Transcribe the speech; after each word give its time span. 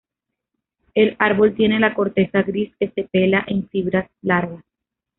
El 0.95 1.15
árbol 1.19 1.53
tiene 1.53 1.79
la 1.79 1.93
corteza 1.93 2.41
gris 2.41 2.73
que 2.79 2.89
se 2.89 3.03
pela 3.03 3.43
en 3.47 3.69
fibras 3.69 4.09
largas. 4.23 4.63